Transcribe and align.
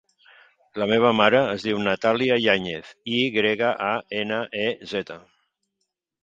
La 0.81 0.85
meva 0.91 1.09
mare 1.17 1.41
es 1.57 1.65
diu 1.67 1.81
Natàlia 1.87 2.37
Yanez: 2.45 2.95
i 3.19 3.21
grega, 3.37 3.69
a, 3.89 3.91
ena, 4.23 4.41
e, 4.65 4.67
zeta. 4.95 5.21